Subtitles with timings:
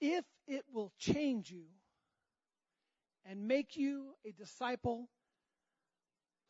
[0.00, 1.64] if it will change you
[3.24, 5.08] and make you a disciple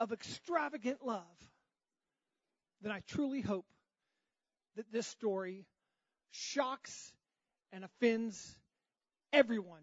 [0.01, 1.25] of extravagant love,
[2.83, 3.67] then I truly hope
[4.77, 5.67] that this story
[6.31, 7.13] shocks
[7.73, 8.57] and offends
[9.33, 9.83] everyone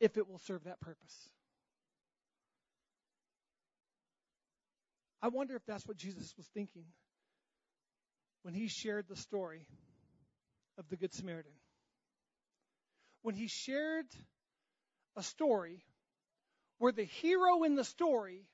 [0.00, 1.30] if it will serve that purpose.
[5.22, 6.84] I wonder if that's what Jesus was thinking
[8.42, 9.66] when he shared the story
[10.78, 11.52] of the Good Samaritan.
[13.26, 14.06] When he shared
[15.16, 15.82] a story
[16.78, 18.46] where the hero in the story,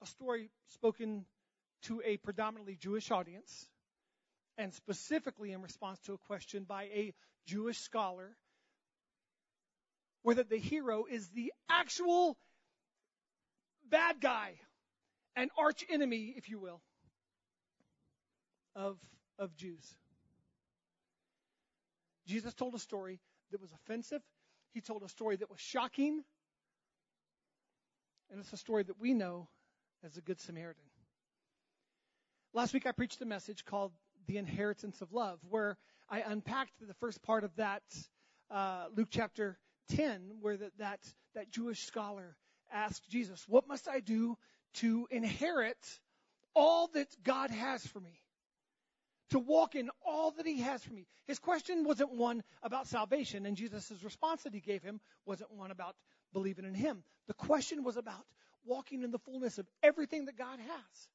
[0.00, 1.26] a story spoken
[1.82, 3.68] to a predominantly Jewish audience,
[4.56, 7.12] and specifically in response to a question by a
[7.44, 8.36] Jewish scholar,
[10.22, 12.36] where that the hero is the actual
[13.90, 14.60] bad guy,
[15.34, 16.80] an arch enemy, if you will,
[18.76, 18.96] of,
[19.40, 19.96] of Jews.
[22.28, 23.18] Jesus told a story
[23.50, 24.22] that was offensive.
[24.72, 26.22] He told a story that was shocking.
[28.30, 29.48] And it's a story that we know
[30.04, 30.84] as the Good Samaritan.
[32.52, 33.92] Last week I preached a message called
[34.26, 35.76] The Inheritance of Love, where
[36.08, 37.82] I unpacked the first part of that,
[38.50, 39.58] uh, Luke chapter
[39.90, 41.00] 10, where that, that,
[41.34, 42.36] that Jewish scholar
[42.72, 44.36] asked Jesus, What must I do
[44.74, 45.78] to inherit
[46.54, 48.19] all that God has for me?
[49.30, 51.06] To walk in all that He has for me.
[51.26, 55.70] His question wasn't one about salvation, and Jesus' response that He gave him wasn't one
[55.70, 55.94] about
[56.32, 57.02] believing in Him.
[57.28, 58.24] The question was about
[58.64, 61.08] walking in the fullness of everything that God has.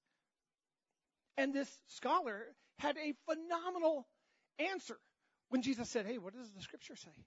[1.38, 2.46] And this scholar
[2.78, 4.08] had a phenomenal
[4.60, 4.98] answer
[5.50, 7.26] when Jesus said, Hey, what does the scripture say?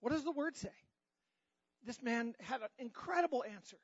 [0.00, 0.70] What does the word say?
[1.84, 3.76] This man had an incredible answer.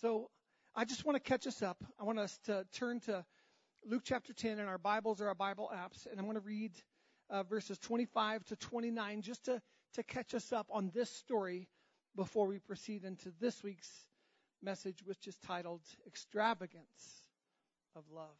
[0.00, 0.30] So
[0.74, 1.82] I just want to catch us up.
[2.00, 3.24] I want us to turn to
[3.86, 6.72] Luke chapter 10 in our Bibles or our Bible apps, and I'm going to read
[7.28, 9.60] uh, verses 25 to 29 just to,
[9.92, 11.68] to catch us up on this story
[12.16, 13.90] before we proceed into this week's
[14.62, 17.26] message, which is titled Extravagance
[17.94, 18.38] of Love.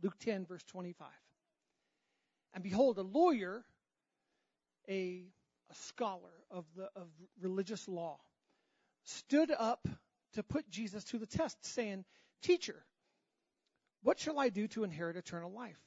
[0.00, 1.08] Luke 10, verse 25.
[2.54, 3.64] And behold, a lawyer,
[4.88, 5.24] a,
[5.70, 7.08] a scholar of, the, of
[7.40, 8.20] religious law,
[9.02, 9.88] stood up
[10.34, 12.04] to put Jesus to the test, saying,
[12.42, 12.84] Teacher,
[14.04, 15.80] what shall I do to inherit eternal life?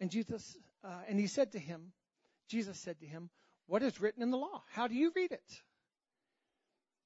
[0.00, 1.92] And Jesus, uh, and he said to him,
[2.48, 3.28] Jesus said to him,
[3.66, 4.62] What is written in the law?
[4.72, 5.62] How do you read it?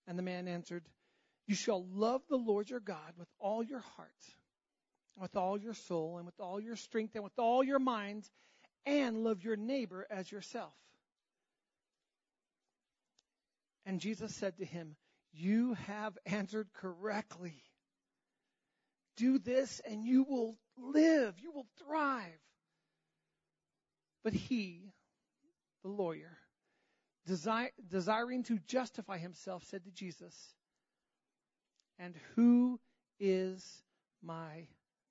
[0.07, 0.85] And the man answered,
[1.49, 4.09] You shall love the Lord your God with all your heart,
[5.17, 8.31] with all your soul, and with all your strength, and with all your mind,
[8.87, 10.75] and love your neighbor as yourself.
[13.85, 14.95] And Jesus said to him,
[15.33, 17.65] You have answered correctly.
[19.17, 22.41] Do this and you will live, you will thrive.
[24.23, 24.93] But he,
[25.83, 26.37] the lawyer,
[27.29, 30.35] desi- desiring to justify himself, said to Jesus,
[31.99, 32.81] And who
[33.19, 33.83] is
[34.23, 34.67] my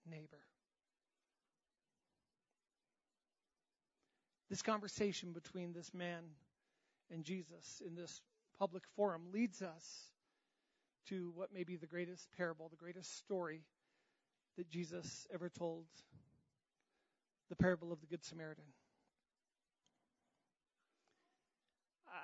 [0.10, 0.40] neighbor?
[4.50, 6.24] This conversation between this man
[7.12, 8.22] and Jesus in this
[8.60, 10.12] public forum leads us
[11.10, 13.62] to what may be the greatest parable, the greatest story
[14.58, 15.86] that Jesus ever told
[17.50, 18.64] the parable of the Good Samaritan.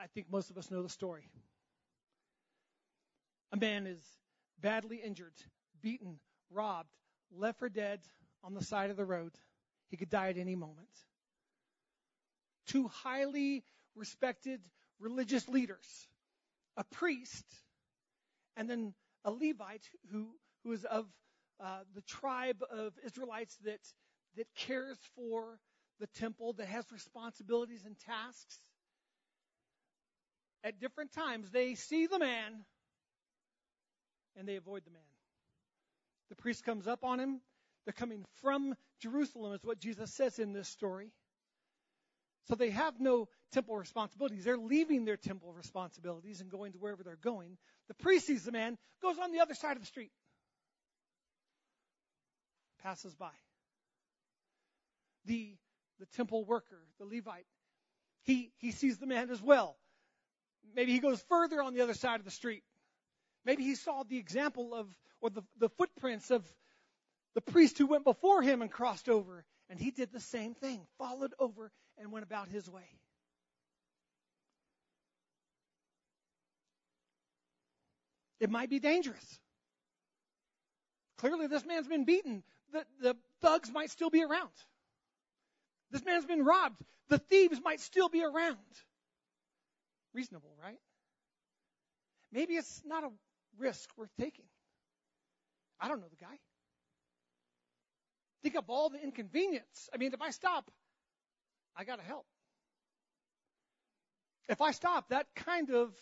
[0.01, 1.29] I think most of us know the story.
[3.51, 4.01] A man is
[4.59, 5.33] badly injured,
[5.81, 6.95] beaten, robbed,
[7.31, 7.99] left for dead
[8.43, 9.31] on the side of the road.
[9.89, 10.89] He could die at any moment.
[12.67, 13.63] Two highly
[13.95, 14.61] respected
[14.99, 16.07] religious leaders,
[16.77, 17.45] a priest,
[18.55, 18.93] and then
[19.25, 20.29] a Levite who,
[20.63, 21.05] who is of
[21.63, 23.79] uh, the tribe of Israelites that,
[24.37, 25.59] that cares for
[25.99, 28.59] the temple, that has responsibilities and tasks
[30.63, 32.65] at different times, they see the man
[34.37, 35.01] and they avoid the man.
[36.29, 37.41] The priest comes up on him.
[37.85, 41.11] They're coming from Jerusalem, is what Jesus says in this story.
[42.47, 44.43] So they have no temple responsibilities.
[44.43, 47.57] They're leaving their temple responsibilities and going to wherever they're going.
[47.87, 50.11] The priest sees the man, goes on the other side of the street,
[52.81, 53.31] passes by.
[55.25, 55.55] The,
[55.99, 57.45] the temple worker, the Levite,
[58.23, 59.77] he, he sees the man as well.
[60.75, 62.63] Maybe he goes further on the other side of the street.
[63.45, 64.87] Maybe he saw the example of,
[65.21, 66.45] or the, the footprints of
[67.33, 69.45] the priest who went before him and crossed over.
[69.69, 72.99] And he did the same thing, followed over and went about his way.
[78.39, 79.39] It might be dangerous.
[81.17, 82.43] Clearly, this man's been beaten.
[82.71, 84.49] The, the thugs might still be around.
[85.91, 86.81] This man's been robbed.
[87.09, 88.57] The thieves might still be around.
[90.13, 90.79] Reasonable, right?
[92.31, 93.09] Maybe it's not a
[93.57, 94.45] risk worth taking.
[95.79, 96.39] I don't know the guy.
[98.43, 99.89] Think of all the inconvenience.
[99.93, 100.71] I mean, if I stop,
[101.75, 102.25] I got to help.
[104.49, 105.93] If I stop, that kind of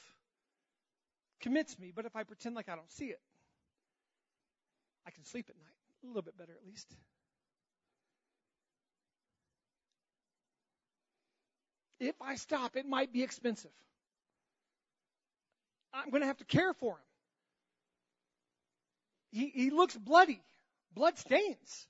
[1.42, 3.20] commits me, but if I pretend like I don't see it,
[5.06, 5.79] I can sleep at night.
[6.04, 6.88] A little bit better, at least.
[12.00, 13.72] If I stop, it might be expensive.
[15.94, 17.00] I'm going to have to care for him.
[19.32, 20.42] He, he looks bloody,
[20.94, 21.88] blood stains.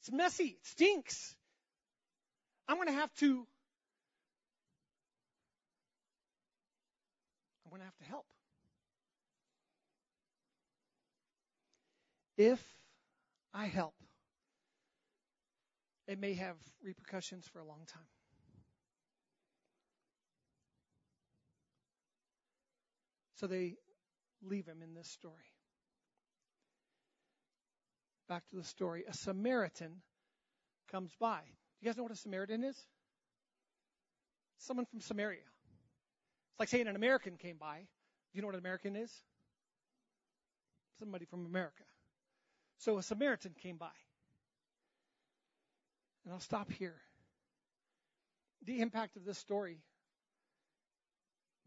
[0.00, 1.34] It's messy, it stinks.
[2.68, 3.46] I'm going to have to
[7.64, 8.24] I'm going to have to help.
[12.38, 12.77] If
[13.58, 13.94] I help,
[16.06, 18.06] it may have repercussions for a long time.
[23.40, 23.74] So they
[24.42, 25.50] leave him in this story.
[28.28, 29.02] Back to the story.
[29.08, 30.02] A Samaritan
[30.92, 31.40] comes by.
[31.40, 31.48] Do
[31.80, 32.76] you guys know what a Samaritan is?
[34.58, 35.40] Someone from Samaria.
[35.40, 37.78] It's like saying an American came by.
[37.78, 39.12] Do you know what an American is?
[41.00, 41.87] Somebody from America.
[42.78, 43.90] So a Samaritan came by.
[46.24, 46.96] And I'll stop here.
[48.66, 49.78] The impact of this story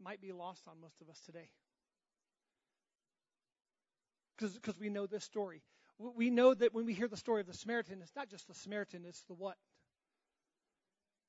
[0.02, 1.48] might be lost on most of us today.
[4.38, 5.62] Because we know this story.
[5.98, 8.54] We know that when we hear the story of the Samaritan, it's not just the
[8.54, 9.56] Samaritan, it's the what?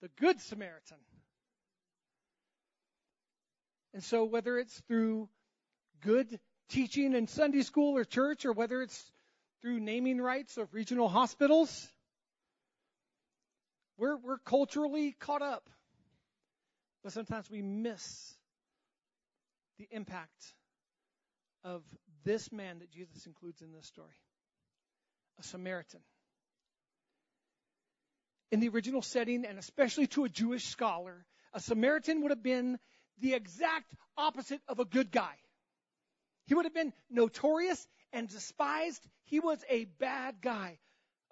[0.02, 0.98] The Good Samaritan.
[3.94, 5.30] And so, whether it's through
[6.02, 6.40] good
[6.70, 9.12] teaching in Sunday school or church, or whether it's
[9.64, 11.88] through naming rights of regional hospitals,
[13.98, 15.70] we're, we're culturally caught up.
[17.02, 18.36] But sometimes we miss
[19.80, 20.54] the impact
[21.64, 21.82] of
[22.26, 24.16] this man that Jesus includes in this story
[25.40, 26.02] a Samaritan.
[28.52, 32.78] In the original setting, and especially to a Jewish scholar, a Samaritan would have been
[33.20, 35.34] the exact opposite of a good guy.
[36.48, 39.06] He would have been notorious and despised.
[39.26, 40.78] He was a bad guy,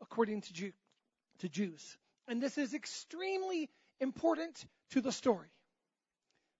[0.01, 0.73] according to, Jew,
[1.39, 1.97] to Jews.
[2.27, 3.69] And this is extremely
[3.99, 5.49] important to the story.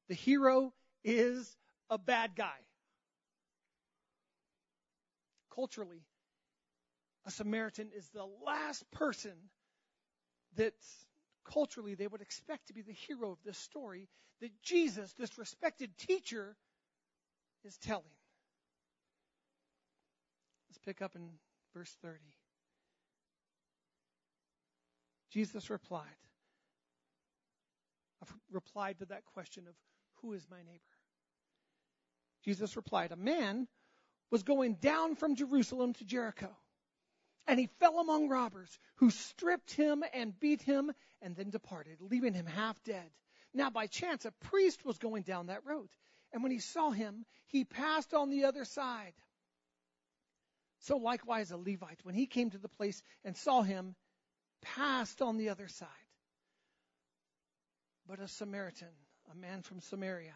[0.08, 0.74] The hero
[1.04, 1.58] is
[1.90, 2.60] a bad guy.
[5.54, 6.04] Culturally,
[7.26, 9.34] a Samaritan is the last person
[10.56, 10.74] that
[11.46, 14.08] culturally they would expect to be the hero of this story
[14.40, 16.56] that Jesus, this respected teacher,
[17.64, 18.06] is telling.
[20.86, 21.30] Pick up in
[21.74, 22.18] verse 30.
[25.32, 26.06] Jesus replied,
[28.22, 29.74] I've replied to that question of
[30.22, 30.80] who is my neighbor?
[32.44, 33.68] Jesus replied, A man
[34.30, 36.50] was going down from Jerusalem to Jericho,
[37.48, 40.92] and he fell among robbers who stripped him and beat him
[41.22, 43.10] and then departed, leaving him half dead.
[43.54, 45.90] Now, by chance, a priest was going down that road,
[46.32, 49.14] and when he saw him, he passed on the other side.
[50.82, 53.96] So likewise, a Levite, when he came to the place and saw him,
[54.62, 55.88] passed on the other side.
[58.08, 58.94] But a Samaritan,
[59.32, 60.34] a man from Samaria,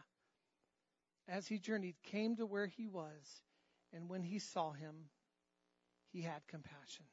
[1.27, 3.41] as he journeyed, came to where he was,
[3.91, 5.09] and when he saw him,
[6.11, 7.05] he had compassion.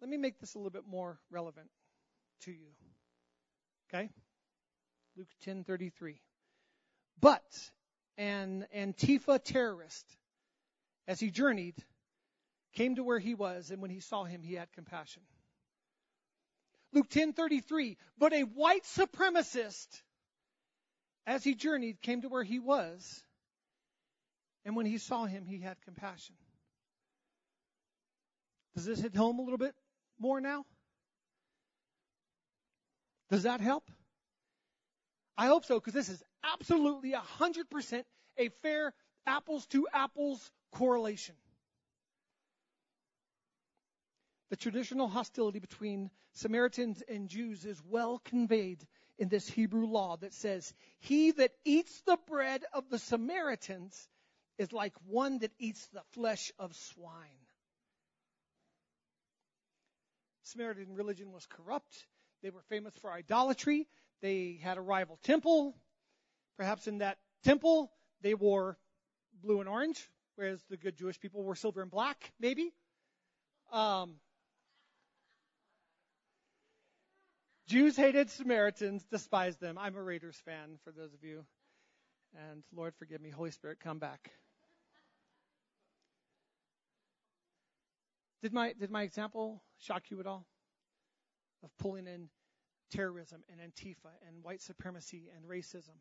[0.00, 1.70] Let me make this a little bit more relevant
[2.42, 2.68] to you.
[3.88, 4.10] Okay?
[5.16, 6.20] Luke 10:33.
[7.18, 7.70] But
[8.18, 10.06] an Antifa terrorist
[11.06, 11.74] as he journeyed
[12.74, 15.22] came to where he was and when he saw him he had compassion.
[16.92, 17.96] Luke 10:33.
[18.18, 20.02] But a white supremacist
[21.26, 23.22] as he journeyed came to where he was
[24.64, 26.34] and when he saw him he had compassion.
[28.74, 29.74] Does this hit home a little bit
[30.18, 30.64] more now?
[33.30, 33.90] Does that help?
[35.36, 38.04] I hope so, because this is absolutely 100%
[38.38, 38.92] a fair
[39.26, 41.34] apples to apples correlation.
[44.50, 48.86] The traditional hostility between Samaritans and Jews is well conveyed
[49.18, 54.08] in this Hebrew law that says, He that eats the bread of the Samaritans
[54.58, 57.46] is like one that eats the flesh of swine.
[60.42, 62.06] Samaritan religion was corrupt.
[62.42, 63.88] They were famous for idolatry.
[64.22, 65.74] They had a rival temple.
[66.56, 68.78] Perhaps in that temple, they wore
[69.42, 72.72] blue and orange, whereas the good Jewish people wore silver and black, maybe.
[73.72, 74.14] Um,
[77.66, 79.76] Jews hated Samaritans, despised them.
[79.76, 81.44] I'm a Raiders fan, for those of you.
[82.50, 83.30] And Lord, forgive me.
[83.30, 84.30] Holy Spirit, come back.
[88.42, 90.46] Did my, did my example shock you at all?
[91.64, 92.28] Of pulling in
[92.92, 95.96] terrorism and Antifa and white supremacy and racism.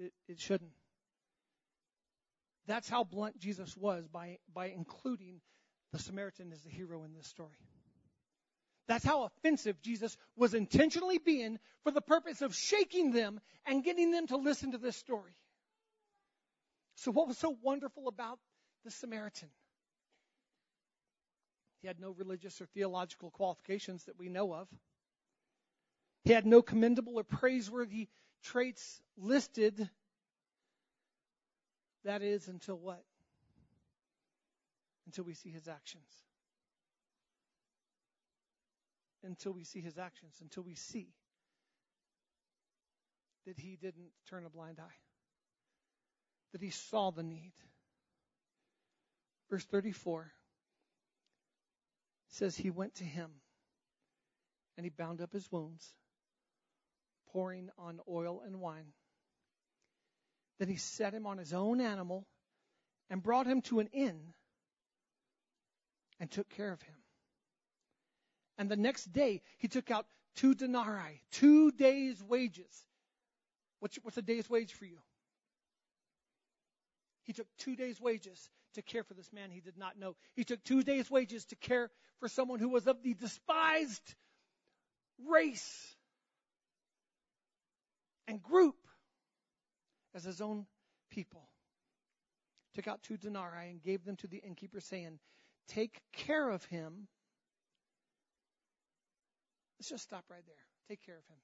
[0.00, 0.72] It, it shouldn't.
[2.66, 5.40] That's how blunt Jesus was by, by including
[5.92, 7.58] the Samaritan as the hero in this story.
[8.88, 14.10] That's how offensive Jesus was intentionally being for the purpose of shaking them and getting
[14.10, 15.36] them to listen to this story.
[16.96, 18.38] So, what was so wonderful about
[18.84, 19.48] the Samaritan?
[21.82, 24.68] He had no religious or theological qualifications that we know of.
[26.30, 28.06] He had no commendable or praiseworthy
[28.44, 29.90] traits listed.
[32.04, 33.02] That is, until what?
[35.06, 36.06] Until we see his actions.
[39.24, 40.36] Until we see his actions.
[40.40, 41.08] Until we see
[43.44, 44.98] that he didn't turn a blind eye.
[46.52, 47.54] That he saw the need.
[49.50, 50.30] Verse 34
[52.28, 53.30] says he went to him
[54.76, 55.92] and he bound up his wounds,
[57.32, 58.92] pouring on oil and wine.
[60.58, 62.26] Then he set him on his own animal
[63.08, 64.34] and brought him to an inn
[66.18, 66.94] and took care of him.
[68.58, 70.06] And the next day he took out
[70.36, 72.84] two denarii, two days' wages.
[73.80, 74.98] What's, what's a day's wage for you?
[77.24, 80.16] He took two days' wages to care for this man he did not know.
[80.34, 84.14] He took two days' wages to care for someone who was of the despised
[85.26, 85.96] race
[88.30, 88.76] and group
[90.14, 90.64] as his own
[91.10, 91.48] people.
[92.74, 95.18] Took out two denarii and gave them to the innkeeper, saying,
[95.68, 97.08] Take care of him.
[99.78, 100.64] Let's just stop right there.
[100.88, 101.38] Take care of him.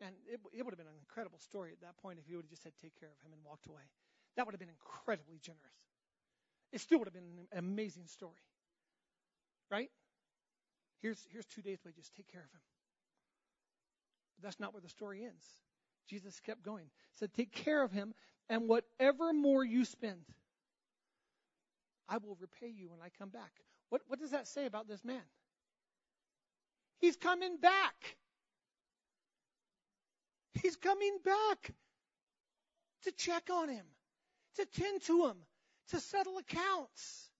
[0.00, 2.44] And it, it would have been an incredible story at that point if he would
[2.44, 3.88] have just said, Take care of him and walked away.
[4.36, 5.80] That would have been incredibly generous.
[6.72, 8.44] It still would have been an amazing story.
[9.70, 9.90] Right?
[11.00, 12.10] Here's, here's two days' wages.
[12.14, 12.60] Take care of him.
[14.36, 15.46] But that's not where the story ends.
[16.08, 16.86] Jesus kept going.
[17.14, 18.14] Said, Take care of him,
[18.48, 20.24] and whatever more you spend,
[22.08, 23.52] I will repay you when I come back.
[23.90, 25.22] What, what does that say about this man?
[26.98, 28.16] He's coming back.
[30.54, 31.72] He's coming back
[33.04, 33.84] to check on him,
[34.56, 35.36] to tend to him,
[35.90, 37.30] to settle accounts.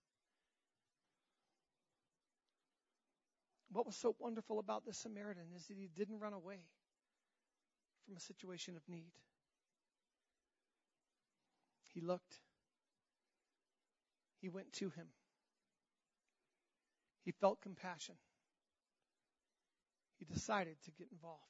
[3.73, 6.61] What was so wonderful about the Samaritan is that he didn't run away
[8.09, 9.13] from a situation of need.
[11.93, 12.41] He looked.
[14.41, 15.09] He went to him.
[17.23, 18.15] He felt compassion.
[20.19, 21.43] He decided to get involved.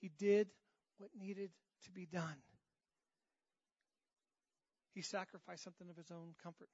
[0.00, 0.48] He did
[0.98, 1.50] what needed
[1.84, 2.42] to be done.
[4.94, 6.68] He sacrificed something of his own comfort.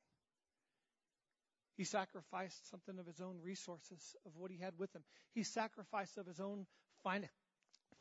[1.76, 5.04] He sacrificed something of his own resources, of what he had with him.
[5.34, 6.66] He sacrificed of his own
[7.04, 7.28] fin-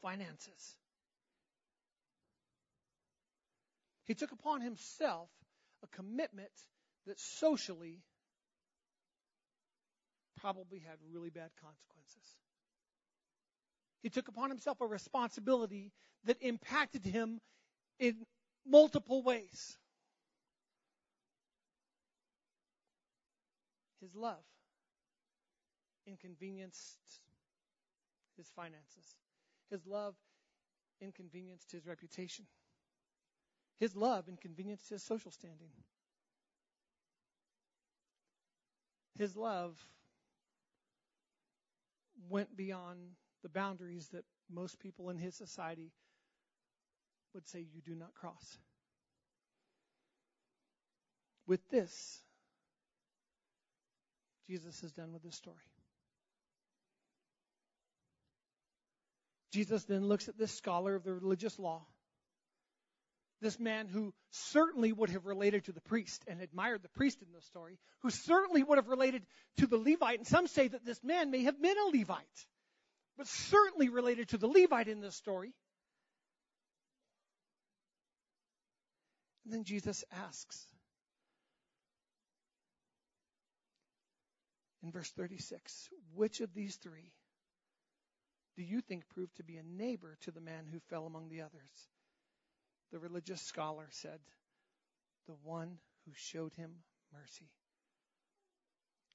[0.01, 0.75] finances.
[4.05, 5.29] He took upon himself
[5.83, 6.51] a commitment
[7.05, 8.01] that socially
[10.37, 12.23] probably had really bad consequences.
[14.01, 15.91] He took upon himself a responsibility
[16.25, 17.41] that impacted him
[17.99, 18.15] in
[18.65, 19.77] multiple ways.
[24.01, 24.43] His love
[26.05, 26.97] inconvenienced
[28.37, 29.15] his finances.
[29.69, 30.15] His love
[31.01, 32.45] inconvenienced his reputation.
[33.79, 35.69] His love inconvenienced his social standing.
[39.17, 39.75] His love
[42.29, 42.99] went beyond
[43.43, 45.91] the boundaries that most people in his society
[47.33, 48.57] would say you do not cross.
[51.45, 52.21] With this,
[54.47, 55.57] Jesus is done with this story.
[59.51, 61.85] Jesus then looks at this scholar of the religious law,
[63.41, 67.31] this man who certainly would have related to the priest and admired the priest in
[67.33, 69.23] this story, who certainly would have related
[69.57, 70.17] to the Levite.
[70.17, 72.45] And some say that this man may have been a Levite,
[73.15, 75.53] but certainly related to the Levite in this story.
[79.45, 80.67] And then Jesus asks,
[84.83, 87.11] in verse 36 Which of these three
[88.57, 91.41] do you think proved to be a neighbor to the man who fell among the
[91.41, 91.87] others?
[92.91, 94.19] The religious scholar said,
[95.27, 96.71] The one who showed him
[97.13, 97.49] mercy.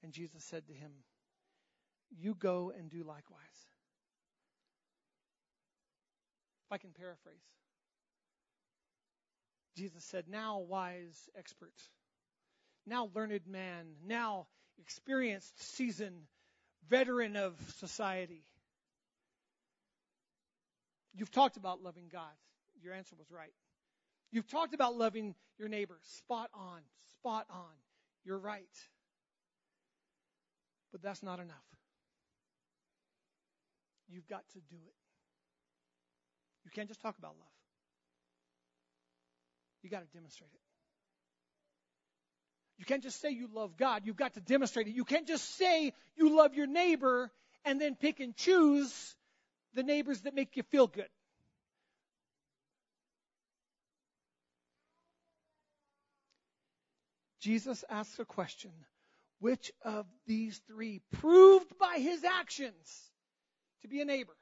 [0.03, 0.93] And Jesus said to him,
[2.19, 3.41] you go and do likewise.
[6.67, 7.37] If I can paraphrase,
[9.77, 11.73] Jesus said, Now, wise expert,
[12.87, 14.47] now learned man, now
[14.79, 16.23] experienced, seasoned
[16.89, 18.43] veteran of society.
[21.15, 22.33] You've talked about loving God.
[22.83, 23.53] Your answer was right.
[24.31, 25.99] You've talked about loving your neighbor.
[26.19, 26.81] Spot on.
[27.19, 27.75] Spot on.
[28.25, 28.65] You're right.
[30.91, 31.57] But that's not enough.
[34.09, 34.95] You've got to do it.
[36.65, 37.49] You can't just talk about love.
[39.83, 40.61] You got to demonstrate it.
[42.79, 44.03] You can't just say you love God.
[44.05, 44.95] You've got to demonstrate it.
[44.95, 47.31] You can't just say you love your neighbor
[47.65, 49.15] and then pick and choose
[49.75, 51.09] the neighbors that make you feel good.
[57.41, 58.71] Jesus asks a question
[59.41, 63.11] Which of these three proved by his actions
[63.83, 64.37] to be a neighbor?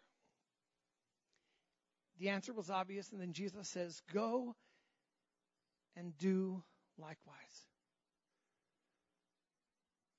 [2.18, 4.54] The answer was obvious, and then Jesus says, Go
[5.96, 6.62] and do
[6.98, 7.66] likewise.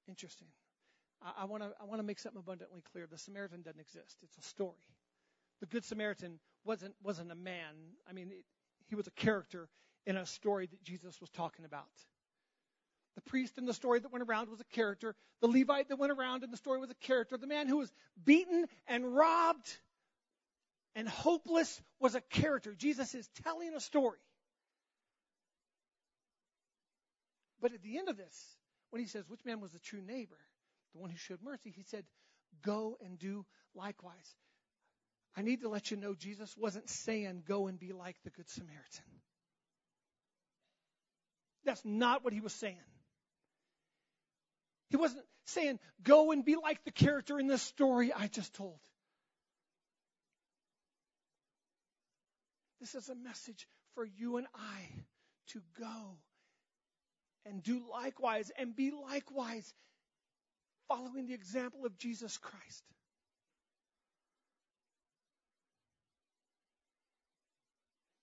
[0.07, 0.47] Interesting.
[1.21, 3.07] I, I want to I want to make something abundantly clear.
[3.09, 4.17] The Samaritan doesn't exist.
[4.23, 4.73] It's a story.
[5.61, 7.75] The Good Samaritan wasn't wasn't a man.
[8.09, 8.43] I mean, it,
[8.87, 9.69] he was a character
[10.05, 11.87] in a story that Jesus was talking about.
[13.15, 15.15] The priest in the story that went around was a character.
[15.41, 17.37] The Levite that went around in the story was a character.
[17.37, 17.91] The man who was
[18.23, 19.77] beaten and robbed
[20.95, 22.73] and hopeless was a character.
[22.73, 24.19] Jesus is telling a story.
[27.61, 28.55] But at the end of this,
[28.89, 30.39] when he says, Which man was the true neighbor?
[30.93, 32.05] The one who showed mercy, he said,
[32.63, 34.35] Go and do likewise.
[35.35, 38.49] I need to let you know Jesus wasn't saying, Go and be like the Good
[38.49, 39.05] Samaritan.
[41.63, 42.77] That's not what he was saying.
[44.89, 48.79] He wasn't saying, Go and be like the character in this story I just told.
[52.81, 55.03] This is a message for you and I
[55.49, 56.17] to go
[57.45, 59.71] and do likewise and be likewise,
[60.87, 62.83] following the example of Jesus Christ.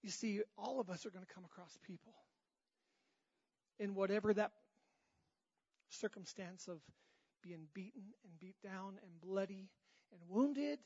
[0.02, 2.14] You see, all of us are going to come across people
[3.78, 4.52] in whatever that
[5.90, 6.78] circumstance of
[7.42, 9.68] being beaten and beat down and bloody
[10.12, 10.78] and wounded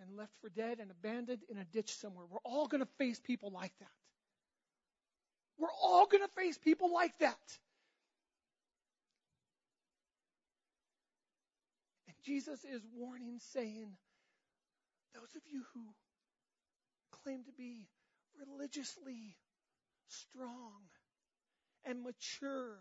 [0.00, 2.26] and left for dead and abandoned in a ditch somewhere.
[2.28, 3.88] We're all going to face people like that.
[5.58, 7.58] We're all going to face people like that.
[12.08, 13.92] And Jesus is warning, saying,
[15.14, 15.80] Those of you who
[17.22, 17.88] claim to be
[18.38, 19.36] religiously
[20.08, 20.82] strong
[21.84, 22.78] and mature,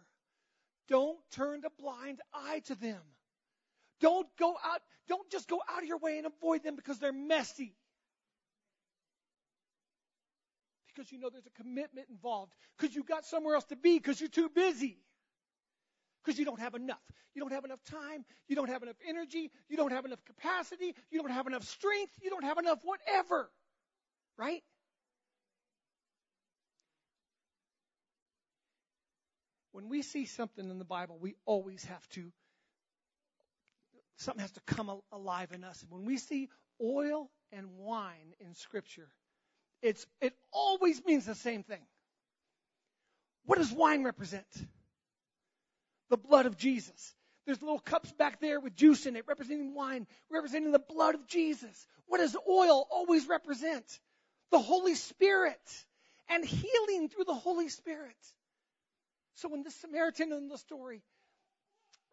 [0.87, 3.01] don't turn a blind eye to them.
[3.99, 7.13] Don't go out, don't just go out of your way and avoid them because they're
[7.13, 7.75] messy.
[10.87, 14.19] Because you know there's a commitment involved, because you've got somewhere else to be, because
[14.19, 14.97] you're too busy,
[16.23, 16.97] because you don't have enough.
[17.33, 20.93] You don't have enough time, you don't have enough energy, you don't have enough capacity,
[21.09, 23.49] you don't have enough strength, you don't have enough whatever.
[24.41, 24.63] Right?
[29.71, 32.31] When we see something in the Bible, we always have to,
[34.17, 35.85] something has to come alive in us.
[35.91, 36.49] When we see
[36.81, 39.09] oil and wine in Scripture,
[39.83, 41.85] it's, it always means the same thing.
[43.45, 44.47] What does wine represent?
[46.09, 47.13] The blood of Jesus.
[47.45, 51.27] There's little cups back there with juice in it, representing wine, representing the blood of
[51.27, 51.85] Jesus.
[52.07, 53.99] What does oil always represent?
[54.51, 55.85] The Holy Spirit
[56.29, 58.15] and healing through the Holy Spirit.
[59.35, 61.01] So when the Samaritan in the story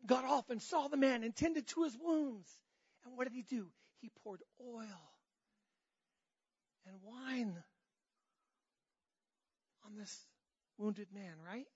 [0.06, 2.48] got off and saw the man and tended to his wounds,
[3.04, 3.66] and what did he do?
[4.00, 5.02] He poured oil
[6.86, 7.56] and wine
[9.84, 10.16] on this
[10.78, 11.66] wounded man, right?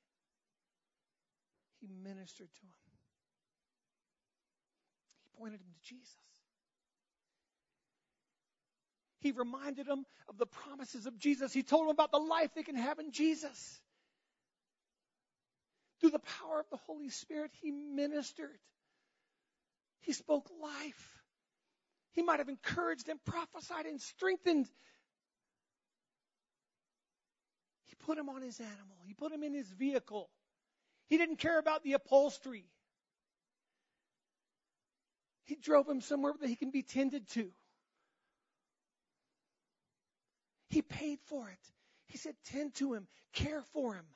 [1.81, 2.99] He ministered to him.
[5.25, 6.32] He pointed him to Jesus.
[9.23, 11.53] He reminded him of the promises of Jesus.
[11.53, 13.81] He told him about the life they can have in Jesus.
[16.01, 18.59] Through the power of the Holy Spirit, he ministered.
[20.01, 21.23] He spoke life.
[22.13, 24.69] He might have encouraged and prophesied and strengthened
[27.93, 28.97] He put him on his animal.
[29.07, 30.31] He put him in his vehicle.
[31.09, 32.65] He didn't care about the upholstery.
[35.45, 37.51] He drove him somewhere that he can be tended to.
[40.73, 41.59] He paid for it.
[42.07, 44.07] He said, tend to him, care for him.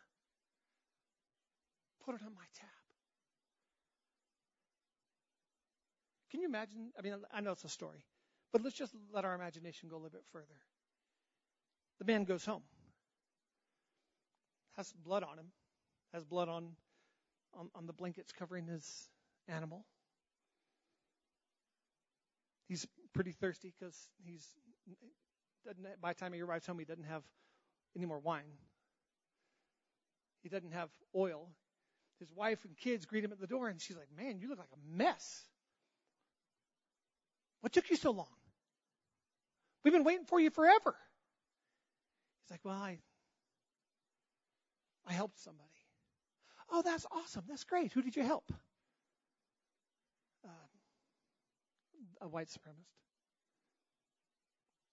[2.03, 2.71] Put it on my tab.
[6.31, 6.92] Can you imagine?
[6.99, 8.07] I mean, I know it's a story,
[8.53, 10.47] but let's just let our imagination go a little bit further.
[11.99, 12.62] The man goes home,
[14.79, 15.53] has blood on him,
[16.14, 16.71] has blood on,
[17.53, 19.11] on, on the blankets covering his
[19.47, 19.85] animal.
[22.66, 24.47] He's pretty thirsty because he's
[25.66, 27.22] doesn't, by the time he arrives home, he doesn't have
[27.96, 28.44] any more wine.
[30.42, 31.48] He doesn't have oil.
[32.18, 34.59] His wife and kids greet him at the door, and she's like, Man, you look
[34.59, 35.42] like a mess.
[37.61, 38.26] What took you so long?
[39.85, 40.94] We've been waiting for you forever.
[42.44, 42.98] He's like, Well, I,
[45.07, 45.68] I helped somebody.
[46.70, 47.44] Oh, that's awesome.
[47.48, 47.92] That's great.
[47.92, 48.52] Who did you help?
[50.44, 50.50] Uh,
[52.20, 53.06] a white supremacist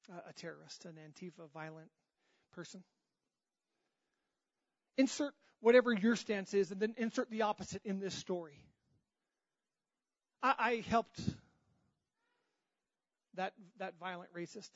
[0.10, 1.90] a terrorist, an Antifa violent
[2.54, 2.84] person.
[4.98, 8.60] Insert whatever your stance is, and then insert the opposite in this story.
[10.42, 11.20] I, I helped
[13.36, 14.70] that that violent racist.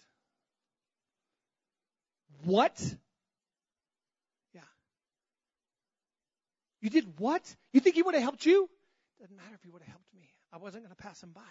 [2.43, 2.79] What?
[4.53, 4.61] Yeah.
[6.81, 7.43] You did what?
[7.73, 8.69] You think he would have helped you?
[9.19, 10.29] Doesn't matter if he would have helped me.
[10.53, 11.41] I wasn't going to pass him by.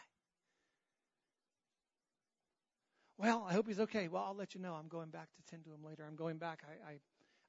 [3.19, 4.09] Well, I hope he's okay.
[4.09, 4.75] Well, I'll let you know.
[4.75, 6.05] I'm going back to tend to him later.
[6.07, 6.63] I'm going back.
[6.67, 6.97] I, I,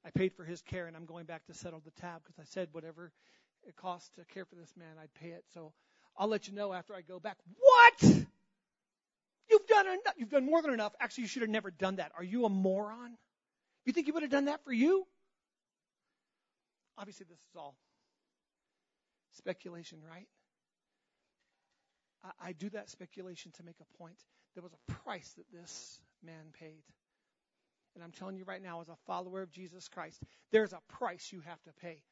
[0.06, 2.44] I paid for his care, and I'm going back to settle the tab because I
[2.44, 3.12] said whatever
[3.66, 5.44] it costs to care for this man, I'd pay it.
[5.52, 5.72] So
[6.16, 7.36] I'll let you know after I go back.
[7.58, 8.02] What?
[9.50, 10.14] You've done enough.
[10.16, 10.94] You've done more than enough.
[11.00, 12.12] Actually, you should have never done that.
[12.16, 13.16] Are you a moron?
[13.84, 15.06] You think he would have done that for you?
[16.96, 17.76] Obviously, this is all
[19.36, 20.26] speculation, right?
[22.24, 24.18] I, I do that speculation to make a point.
[24.54, 26.82] There was a price that this man paid.
[27.94, 31.32] And I'm telling you right now, as a follower of Jesus Christ, there's a price
[31.32, 32.02] you have to pay.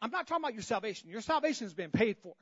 [0.00, 1.10] I'm not talking about your salvation.
[1.10, 2.34] Your salvation has been paid for.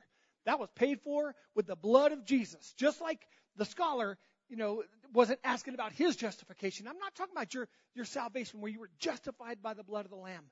[0.45, 2.73] That was paid for with the blood of Jesus.
[2.77, 3.19] Just like
[3.55, 4.17] the scholar,
[4.49, 6.87] you know, wasn't asking about his justification.
[6.87, 10.11] I'm not talking about your, your salvation where you were justified by the blood of
[10.11, 10.43] the Lamb.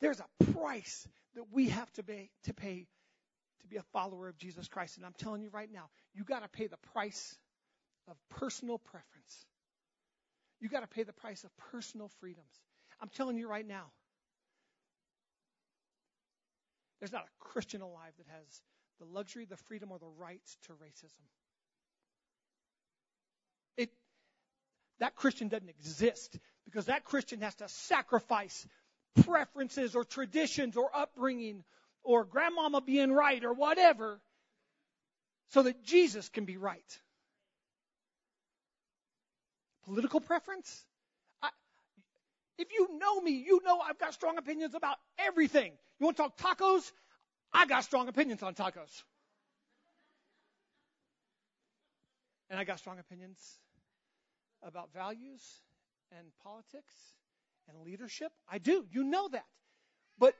[0.00, 2.86] There's a price that we have to pay, to pay
[3.62, 4.96] to be a follower of Jesus Christ.
[4.96, 7.36] And I'm telling you right now, you got to pay the price
[8.08, 9.46] of personal preference.
[10.60, 12.60] You got to pay the price of personal freedoms.
[13.00, 13.86] I'm telling you right now,
[17.00, 18.62] there's not a Christian alive that has
[19.00, 21.24] the luxury, the freedom, or the rights to racism.
[23.76, 23.90] It,
[25.00, 28.66] that Christian doesn't exist because that Christian has to sacrifice
[29.24, 31.64] preferences or traditions or upbringing
[32.02, 34.20] or grandmama being right or whatever
[35.48, 36.98] so that Jesus can be right.
[39.84, 40.84] Political preference?
[42.58, 45.72] If you know me, you know I've got strong opinions about everything.
[45.98, 46.92] You want to talk tacos?
[47.52, 49.02] I got strong opinions on tacos.
[52.50, 53.38] And I got strong opinions
[54.62, 55.42] about values
[56.16, 56.94] and politics
[57.68, 58.30] and leadership.
[58.48, 58.84] I do.
[58.90, 59.46] You know that.
[60.18, 60.34] But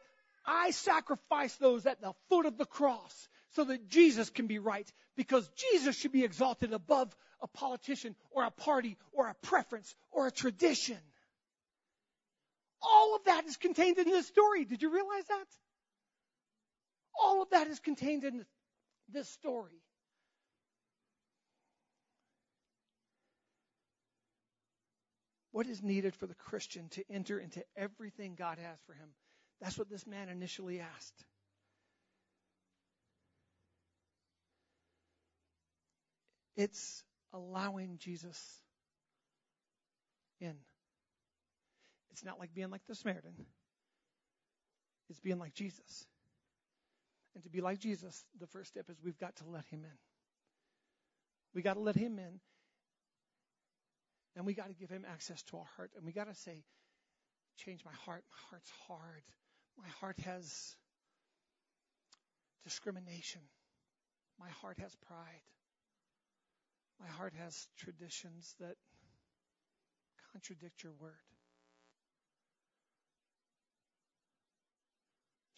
[0.45, 4.91] I sacrifice those at the foot of the cross so that Jesus can be right
[5.17, 10.27] because Jesus should be exalted above a politician or a party or a preference or
[10.27, 10.99] a tradition.
[12.81, 14.65] All of that is contained in this story.
[14.65, 15.47] Did you realize that?
[17.21, 18.45] All of that is contained in
[19.13, 19.83] this story.
[25.53, 29.11] What is needed for the Christian to enter into everything God has for him?
[29.63, 31.25] That's what this man initially asked.
[36.57, 38.61] It's allowing Jesus
[40.41, 40.55] in.
[42.11, 43.35] It's not like being like the Samaritan.
[45.09, 46.07] It's being like Jesus.
[47.37, 49.99] And to be like Jesus, the first step is we've got to let him in.
[51.55, 52.41] We got to let him in.
[54.35, 55.93] And we got to give him access to our heart.
[55.97, 56.65] And we got to say,
[57.59, 58.25] change my heart.
[58.29, 59.23] My heart's hard.
[59.79, 60.77] My heart has
[62.65, 63.41] discrimination.
[64.39, 65.43] My heart has pride.
[67.01, 68.77] My heart has traditions that
[70.33, 71.13] contradict your word.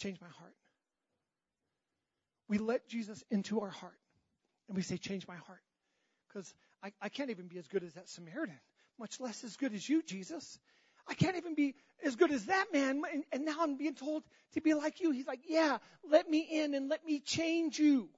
[0.00, 0.54] Change my heart.
[2.48, 3.98] We let Jesus into our heart
[4.68, 5.62] and we say, Change my heart.
[6.28, 8.58] Because I, I can't even be as good as that Samaritan,
[8.98, 10.58] much less as good as you, Jesus.
[11.08, 13.02] I can't even be as good as that man.
[13.12, 15.10] And, and now I'm being told to be like you.
[15.10, 15.78] He's like, yeah,
[16.10, 18.08] let me in and let me change you.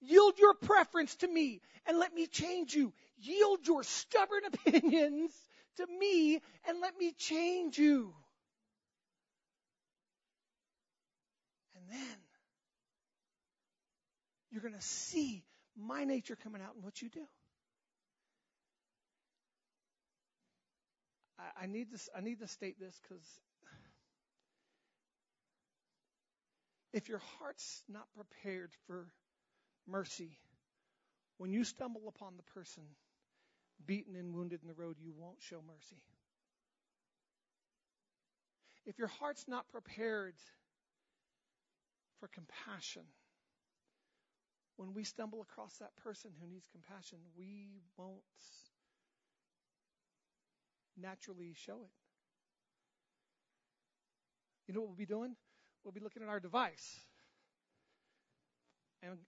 [0.00, 2.92] Yield your preference to me and let me change you.
[3.18, 5.32] Yield your stubborn opinions
[5.76, 8.14] to me and let me change you.
[11.74, 12.16] And then
[14.50, 15.44] you're going to see
[15.76, 17.26] my nature coming out in what you do.
[21.38, 23.24] I, I need to I need to state this because
[26.92, 29.06] if your heart's not prepared for
[29.86, 30.38] mercy,
[31.38, 32.84] when you stumble upon the person
[33.84, 36.00] beaten and wounded in the road, you won't show mercy.
[38.86, 40.34] If your heart's not prepared
[42.20, 43.02] for compassion,
[44.76, 48.22] when we stumble across that person who needs compassion, we won't
[51.00, 51.90] naturally show it.
[54.66, 55.36] You know what we'll be doing?
[55.84, 57.00] We'll be looking at our device
[59.02, 59.18] and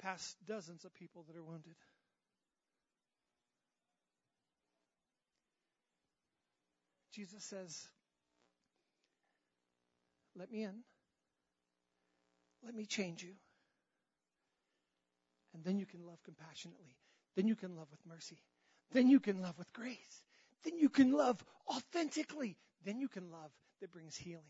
[0.00, 1.74] past dozens of people that are wounded.
[7.12, 7.88] Jesus says,
[10.36, 10.74] Let me in.
[12.64, 13.34] Let me change you.
[15.54, 16.96] And then you can love compassionately.
[17.36, 18.38] Then you can love with mercy.
[18.92, 20.24] Then you can love with grace.
[20.64, 22.56] Then you can love authentically.
[22.84, 23.50] Then you can love
[23.80, 24.42] that brings healing.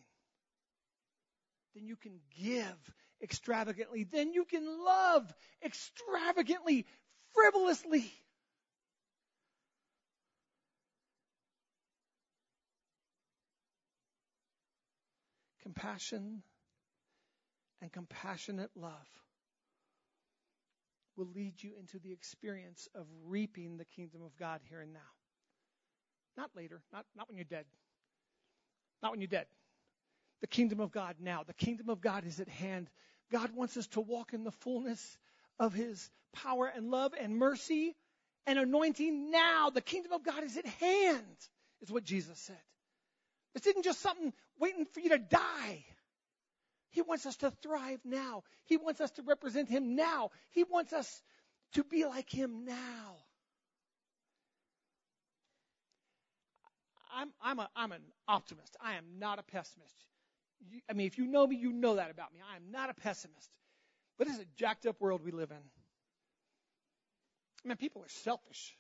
[1.75, 4.05] Then you can give extravagantly.
[4.05, 5.33] Then you can love
[5.65, 6.87] extravagantly,
[7.33, 8.13] frivolously.
[15.63, 16.43] Compassion
[17.81, 18.93] and compassionate love
[21.17, 25.01] will lead you into the experience of reaping the kingdom of God here and now.
[26.37, 27.65] Not later, not, not when you're dead.
[29.03, 29.47] Not when you're dead.
[30.41, 31.43] The kingdom of God now.
[31.47, 32.89] The kingdom of God is at hand.
[33.33, 35.19] God wants us to walk in the fullness
[35.59, 37.95] of his power and love and mercy
[38.47, 39.71] and anointing now.
[39.71, 41.37] The kingdom of God is at hand,
[41.81, 42.61] is what Jesus said.
[43.55, 45.85] This isn't just something waiting for you to die.
[46.91, 48.43] He wants us to thrive now.
[48.65, 50.31] He wants us to represent Him now.
[50.51, 51.23] He wants us
[51.75, 53.17] to be like Him now.
[57.15, 58.77] I'm, I'm, a, I'm an optimist.
[58.83, 59.95] I am not a pessimist.
[60.71, 62.41] You, I mean, if you know me, you know that about me.
[62.53, 63.51] I am not a pessimist.
[64.19, 65.57] But it's a jacked up world we live in.
[67.65, 68.77] I mean, people are selfish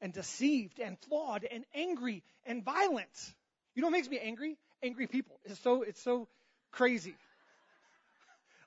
[0.00, 3.34] and deceived and flawed and angry and violent.
[3.74, 4.58] You know what makes me angry?
[4.82, 5.38] Angry people.
[5.44, 6.28] It's so, it's so
[6.70, 7.14] crazy.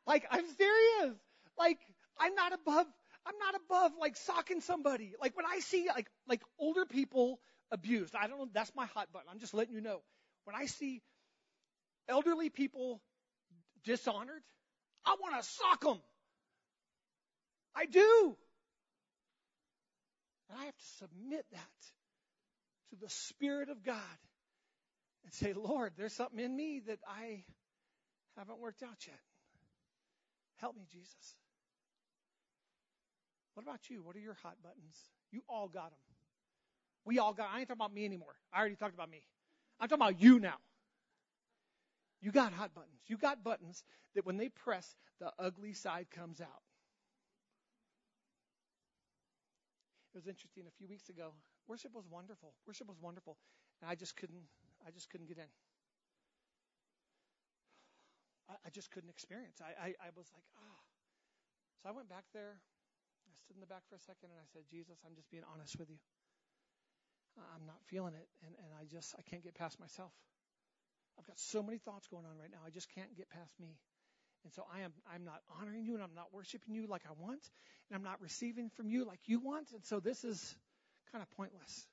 [0.07, 1.15] Like, I'm serious.
[1.57, 1.79] Like,
[2.19, 2.85] I'm not above,
[3.25, 5.13] I'm not above like socking somebody.
[5.19, 7.39] Like when I see like, like older people
[7.71, 9.27] abused, I don't know, that's my hot button.
[9.31, 10.01] I'm just letting you know.
[10.45, 11.01] When I see
[12.07, 13.01] elderly people
[13.83, 14.41] dishonored,
[15.05, 16.01] I want to sock them.
[17.75, 18.37] I do.
[20.49, 21.79] And I have to submit that
[22.91, 24.19] to the Spirit of God
[25.23, 27.43] and say, Lord, there's something in me that I
[28.37, 29.19] haven't worked out yet.
[30.57, 31.35] Help me, Jesus.
[33.55, 34.03] What about you?
[34.03, 34.95] What are your hot buttons?
[35.31, 36.14] You all got them.
[37.05, 37.49] We all got.
[37.53, 38.35] I ain't talking about me anymore.
[38.51, 39.21] I already talked about me.
[39.79, 40.57] I'm talking about you now.
[42.21, 43.03] You got hot buttons.
[43.07, 43.83] You got buttons
[44.15, 46.63] that when they press, the ugly side comes out.
[50.13, 51.33] It was interesting a few weeks ago.
[51.67, 52.53] Worship was wonderful.
[52.65, 53.37] Worship was wonderful.
[53.81, 54.47] And I just couldn't
[54.87, 55.51] I just couldn't get in.
[58.49, 59.59] I, I just couldn't experience.
[59.61, 60.61] I, I, I was like, ah.
[60.63, 60.81] Oh.
[61.83, 62.57] So I went back there.
[63.27, 65.43] I stood in the back for a second and I said, Jesus, I'm just being
[65.45, 65.97] honest with you.
[67.37, 70.11] I'm not feeling it, and, and I just I can't get past myself.
[71.17, 72.59] I've got so many thoughts going on right now.
[72.65, 73.77] I just can't get past me.
[74.43, 77.13] And so I am I'm not honoring you and I'm not worshiping you like I
[77.19, 77.41] want,
[77.89, 79.71] and I'm not receiving from you like you want.
[79.73, 80.55] And so this is
[81.11, 81.87] kind of pointless.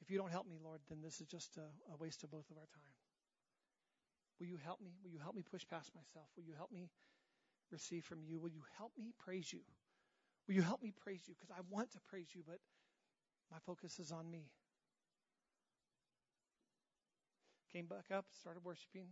[0.00, 2.48] If you don't help me, Lord, then this is just a, a waste of both
[2.50, 2.92] of our time.
[4.38, 4.92] Will you help me?
[5.02, 6.28] Will you help me push past myself?
[6.36, 6.90] Will you help me
[7.70, 8.38] receive from you?
[8.38, 9.60] Will you help me praise you?
[10.46, 11.34] Will you help me praise you?
[11.34, 12.58] Because I want to praise you, but
[13.50, 14.50] my focus is on me.
[17.72, 19.08] Came back up, started worshiping.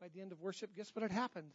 [0.00, 1.52] By the end of worship, guess what had happened?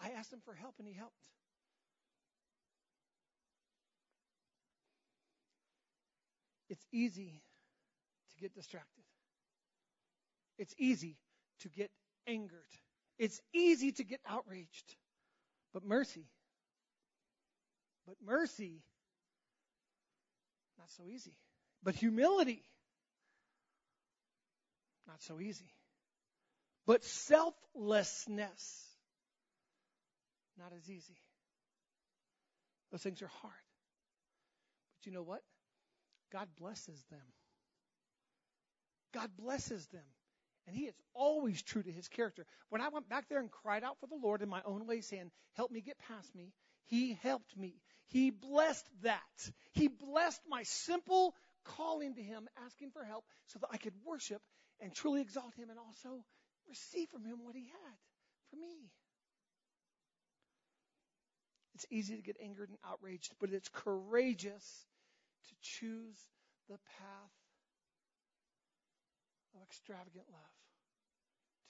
[0.00, 1.14] I asked him for help and he helped.
[6.68, 7.40] It's easy
[8.32, 9.04] to get distracted.
[10.58, 11.16] It's easy
[11.60, 11.90] to get
[12.26, 12.60] angered.
[13.18, 14.96] It's easy to get outraged.
[15.72, 16.26] But mercy,
[18.06, 18.82] but mercy,
[20.78, 21.36] not so easy.
[21.82, 22.62] But humility,
[25.06, 25.70] not so easy.
[26.86, 28.84] But selflessness,
[30.58, 31.16] not as easy.
[32.90, 33.54] Those things are hard.
[34.98, 35.42] But you know what?
[36.32, 37.20] God blesses them.
[39.12, 40.02] God blesses them.
[40.66, 42.46] And he is always true to his character.
[42.70, 45.00] When I went back there and cried out for the Lord in my own way,
[45.02, 46.52] saying, Help me get past me,
[46.86, 47.82] he helped me.
[48.08, 49.50] He blessed that.
[49.72, 54.42] He blessed my simple calling to him, asking for help, so that I could worship
[54.80, 56.24] and truly exalt him and also
[56.68, 57.96] receive from him what he had
[58.50, 58.90] for me.
[61.74, 64.86] It's easy to get angered and outraged, but it's courageous
[65.48, 66.16] to choose
[66.68, 67.32] the path
[69.54, 70.54] of extravagant love,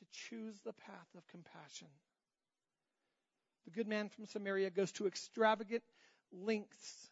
[0.01, 1.89] to choose the path of compassion.
[3.65, 5.83] The good man from Samaria goes to extravagant
[6.33, 7.09] lengths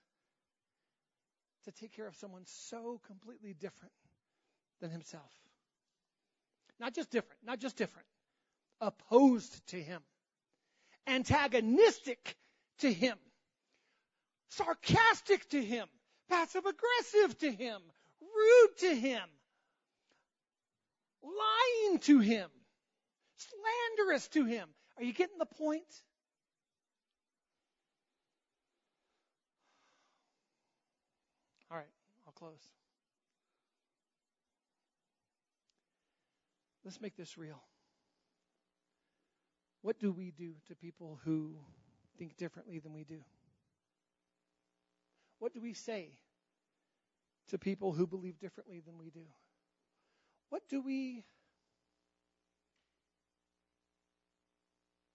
[1.65, 3.93] to take care of someone so completely different
[4.81, 5.31] than himself.
[6.81, 8.09] Not just different, not just different,
[8.81, 10.03] opposed to him,
[11.07, 12.37] antagonistic
[12.79, 13.17] to him,
[14.49, 15.87] sarcastic to him,
[16.29, 17.81] passive aggressive to him,
[18.21, 19.23] rude to him,
[21.23, 22.51] lying to him,
[23.37, 24.69] slanderous to him.
[24.97, 25.85] Are you getting the point?
[31.71, 31.87] All right,
[32.27, 32.71] I'll close.
[36.85, 37.63] Let's make this real.
[39.83, 41.55] What do we do to people who
[42.19, 43.21] think differently than we do?
[45.39, 46.19] What do we say
[47.49, 49.27] to people who believe differently than we do?
[50.49, 51.25] What do we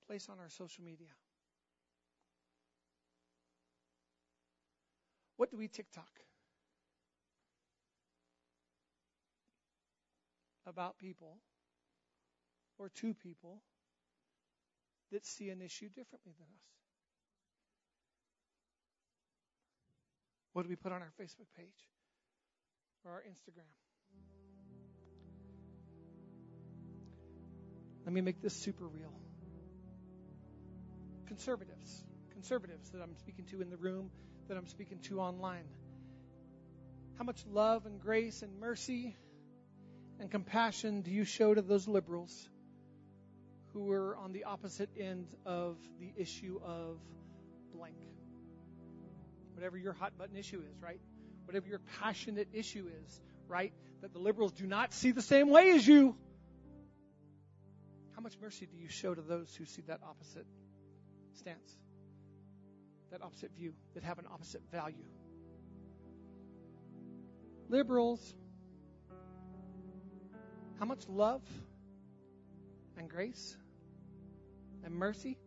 [0.05, 1.09] place on our social media?
[5.35, 6.26] What do we TikTok
[10.67, 11.38] about people
[12.77, 13.62] or to people
[15.12, 16.67] that see an issue differently than us?
[20.53, 21.88] What do we put on our Facebook page
[23.06, 23.69] or our Instagram?
[28.06, 29.13] Let me make this super real.
[31.27, 34.10] Conservatives, conservatives that I'm speaking to in the room,
[34.47, 35.65] that I'm speaking to online.
[37.17, 39.15] How much love and grace and mercy
[40.19, 42.49] and compassion do you show to those liberals
[43.73, 46.99] who are on the opposite end of the issue of
[47.73, 47.95] blank?
[49.58, 51.01] whatever your hot button issue is, right?
[51.45, 53.73] Whatever your passionate issue is, right?
[54.01, 56.15] That the liberals do not see the same way as you.
[58.13, 60.45] How much mercy do you show to those who see that opposite
[61.34, 61.75] stance,
[63.10, 65.06] that opposite view, that have an opposite value?
[67.67, 68.36] Liberals,
[70.79, 71.41] how much love
[72.97, 73.57] and grace
[74.83, 75.37] and mercy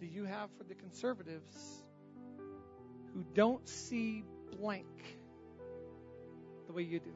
[0.00, 1.82] do you have for the conservatives
[3.12, 4.24] who don't see
[4.58, 4.86] blank
[6.68, 7.10] the way you do.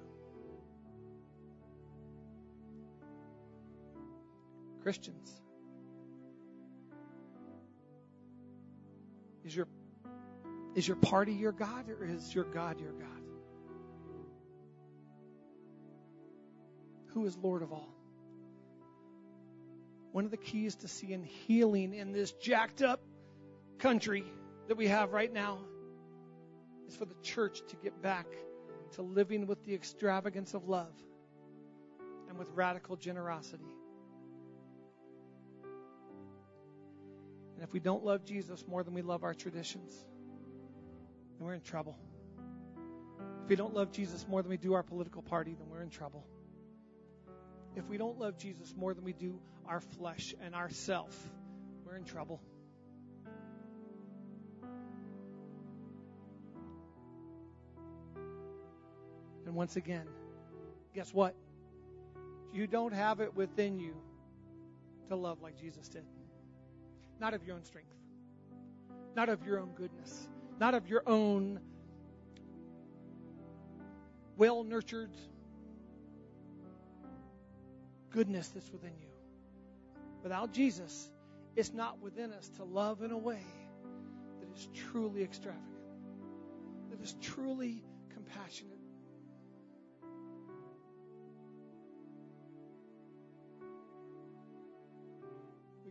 [4.83, 5.31] Christians,
[9.45, 9.69] is your
[10.75, 13.12] is your party your God or is your God your God?
[17.15, 17.89] Who is Lord of all?
[20.13, 23.01] One of the keys to seeing healing in this jacked up
[23.79, 24.25] country
[24.69, 25.59] that we have right now
[26.89, 28.27] is for the church to get back
[28.93, 30.93] to living with the extravagance of love
[32.29, 33.65] and with radical generosity.
[37.55, 39.95] And if we don't love Jesus more than we love our traditions,
[41.39, 41.97] then we're in trouble.
[43.45, 45.91] If we don't love Jesus more than we do our political party, then we're in
[45.91, 46.27] trouble.
[47.75, 51.17] If we don't love Jesus more than we do our flesh and ourself,
[51.87, 52.41] we're in trouble.
[59.47, 60.07] And once again,
[60.95, 61.35] guess what?
[62.53, 63.95] You don't have it within you
[65.09, 66.05] to love like Jesus did.
[67.21, 67.95] Not of your own strength,
[69.17, 71.61] not of your own goodness, not of your own
[74.37, 75.11] well nurtured
[78.13, 79.09] goodness that's within you.
[80.23, 81.11] Without Jesus,
[81.57, 83.43] it's not within us to love in a way
[84.41, 85.67] that is truly extravagant,
[86.91, 87.83] that is truly
[88.15, 88.79] compassionate,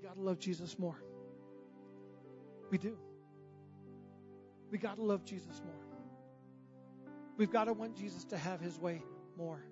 [0.01, 0.97] We got to love Jesus more.
[2.71, 2.97] We do.
[4.71, 5.75] We got to love Jesus more.
[7.37, 9.03] We've got to want Jesus to have his way
[9.37, 9.63] more.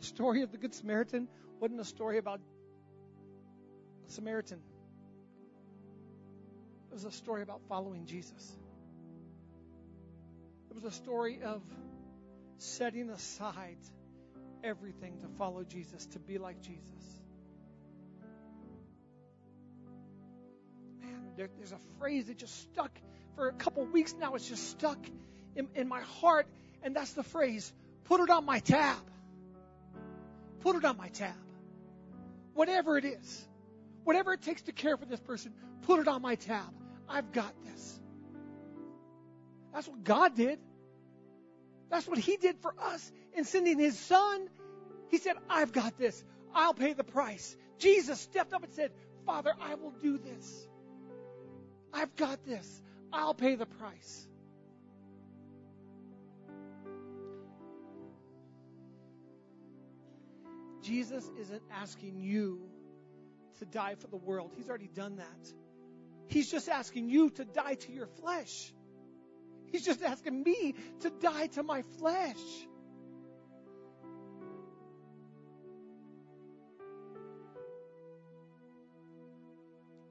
[0.00, 1.28] The story of the Good Samaritan
[1.60, 2.40] wasn't a story about
[4.08, 4.60] a Samaritan,
[6.90, 8.56] it was a story about following Jesus.
[10.70, 11.62] It was a story of
[12.56, 13.76] setting aside
[14.64, 17.20] everything to follow Jesus, to be like Jesus.
[21.00, 22.90] Man, there, there's a phrase that just stuck
[23.36, 24.34] for a couple weeks now.
[24.34, 24.98] It's just stuck
[25.54, 26.46] in, in my heart,
[26.82, 27.70] and that's the phrase
[28.04, 29.09] put it on my tab.
[30.60, 31.34] Put it on my tab.
[32.54, 33.48] Whatever it is,
[34.04, 35.52] whatever it takes to care for this person,
[35.82, 36.72] put it on my tab.
[37.08, 38.00] I've got this.
[39.72, 40.58] That's what God did.
[41.90, 44.48] That's what He did for us in sending His Son.
[45.08, 46.22] He said, I've got this.
[46.54, 47.56] I'll pay the price.
[47.78, 48.92] Jesus stepped up and said,
[49.26, 50.66] Father, I will do this.
[51.92, 52.82] I've got this.
[53.12, 54.28] I'll pay the price.
[60.82, 62.60] Jesus isn't asking you
[63.58, 64.52] to die for the world.
[64.56, 65.52] He's already done that.
[66.28, 68.72] He's just asking you to die to your flesh.
[69.72, 72.36] He's just asking me to die to my flesh.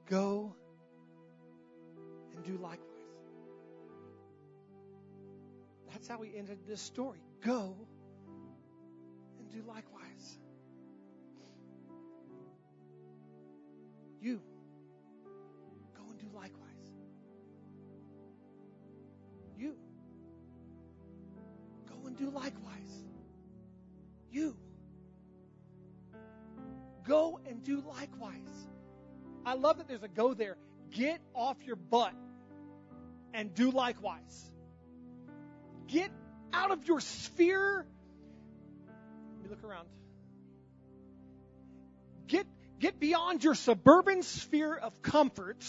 [0.08, 0.56] Go
[2.34, 2.80] and do likewise.
[5.92, 7.20] That's how he ended this story.
[7.44, 7.76] Go
[9.38, 9.99] and do likewise.
[14.20, 14.40] You
[15.96, 16.66] go and do likewise.
[19.56, 19.76] You
[21.88, 23.04] go and do likewise.
[24.30, 24.56] You
[27.04, 28.68] go and do likewise.
[29.44, 30.56] I love that there's a go there.
[30.90, 32.14] Get off your butt
[33.32, 34.50] and do likewise.
[35.86, 36.10] Get
[36.52, 37.86] out of your sphere.
[38.86, 39.88] Let me look around.
[42.26, 42.46] Get,
[42.80, 45.64] get beyond your suburban sphere of comfort,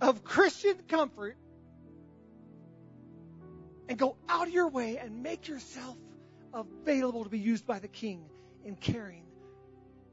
[0.00, 1.36] of Christian comfort,
[3.88, 5.96] and go out of your way and make yourself
[6.54, 8.24] available to be used by the King
[8.64, 9.24] in caring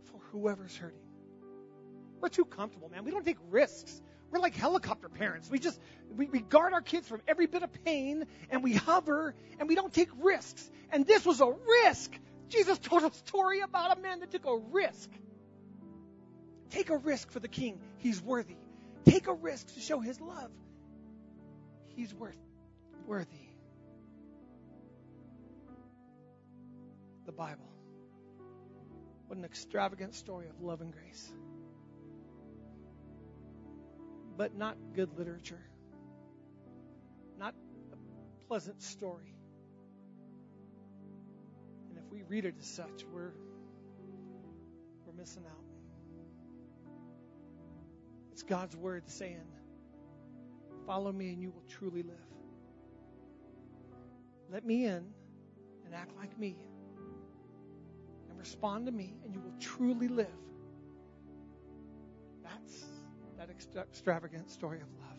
[0.06, 0.98] for whoever's hurting.
[2.20, 3.06] We're too comfortable, man.
[3.06, 4.02] We don't take risks.
[4.32, 5.50] We're like helicopter parents.
[5.50, 5.80] We just
[6.16, 9.76] we, we guard our kids from every bit of pain and we hover and we
[9.76, 10.70] don't take risks.
[10.92, 11.52] And this was a
[11.84, 12.14] risk.
[12.50, 15.10] Jesus told a story about a man that took a risk.
[16.72, 17.80] Take a risk for the king.
[18.00, 18.58] He's worthy.
[19.06, 20.52] Take a risk to show his love.
[21.96, 22.38] He's worth
[23.06, 23.50] worthy.
[27.26, 27.70] The Bible.
[29.28, 31.32] What an extravagant story of love and grace
[34.42, 35.62] but not good literature,
[37.38, 37.54] not
[37.94, 39.36] a pleasant story.
[41.90, 43.34] And if we read it as such, we're
[45.06, 45.61] we're missing out.
[48.42, 49.46] It's God's word saying,
[50.88, 52.18] "Follow me, and you will truly live."
[54.50, 55.14] Let me in
[55.86, 56.58] and act like me,
[58.30, 60.40] and respond to me, and you will truly live.
[62.42, 62.84] That's
[63.38, 65.11] that extravagant story of love.